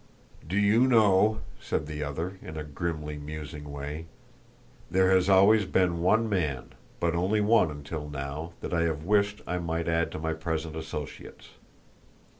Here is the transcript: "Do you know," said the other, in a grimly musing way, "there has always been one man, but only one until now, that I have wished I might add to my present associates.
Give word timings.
"Do 0.47 0.57
you 0.57 0.87
know," 0.87 1.41
said 1.59 1.85
the 1.85 2.03
other, 2.03 2.39
in 2.41 2.57
a 2.57 2.63
grimly 2.63 3.19
musing 3.19 3.71
way, 3.71 4.07
"there 4.89 5.11
has 5.11 5.29
always 5.29 5.65
been 5.67 6.01
one 6.01 6.27
man, 6.27 6.73
but 6.99 7.13
only 7.13 7.39
one 7.39 7.69
until 7.69 8.09
now, 8.09 8.53
that 8.61 8.73
I 8.73 8.81
have 8.81 9.03
wished 9.03 9.43
I 9.45 9.59
might 9.59 9.87
add 9.87 10.11
to 10.13 10.19
my 10.19 10.33
present 10.33 10.75
associates. 10.75 11.49